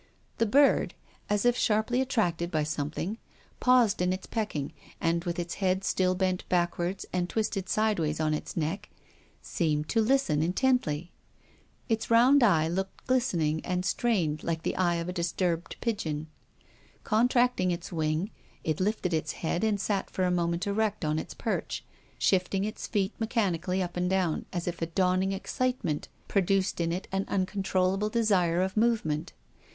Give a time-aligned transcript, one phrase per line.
[0.39, 0.95] The bird,
[1.29, 1.85] as if PROFESSOR GUILDEA.
[2.01, 3.17] 313 sharply attracted by something,
[3.59, 8.33] paused in its pecking, and, with its head still bent backward and twisted sideways on
[8.33, 8.89] its neck,
[9.43, 11.09] seemed to listen in tently.
[11.87, 16.25] Its round eye looked glistening and strained like the eye of a disturbed pigeon.
[17.03, 18.31] Con tracting its wing,
[18.63, 21.85] it lifted its head and sat for a mo ment erect on its perch,
[22.17, 26.91] shifting its feet mechan ically up and down, as if a dawning excitement produced in
[26.91, 29.33] it an uncontrollable desire of move ment.